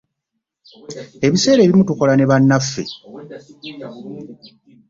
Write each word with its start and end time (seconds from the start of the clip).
Ebiseera 1.25 1.61
ebimu 1.63 1.83
tukola 1.89 2.13
ne 2.15 2.25
bannaffe. 2.29 2.83